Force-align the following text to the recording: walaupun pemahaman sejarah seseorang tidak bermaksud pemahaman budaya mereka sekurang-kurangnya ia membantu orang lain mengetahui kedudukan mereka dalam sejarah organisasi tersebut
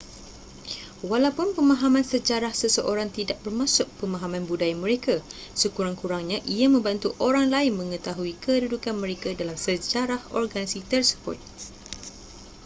walaupun 1.11 1.47
pemahaman 1.57 2.01
sejarah 2.13 2.49
seseorang 2.61 3.09
tidak 3.17 3.37
bermaksud 3.45 3.85
pemahaman 4.01 4.43
budaya 4.51 4.73
mereka 4.83 5.15
sekurang-kurangnya 5.61 6.39
ia 6.55 6.65
membantu 6.75 7.07
orang 7.27 7.45
lain 7.55 7.71
mengetahui 7.81 8.33
kedudukan 8.43 8.95
mereka 9.03 9.29
dalam 9.39 9.53
sejarah 9.65 10.21
organisasi 10.39 10.81
tersebut 10.91 11.37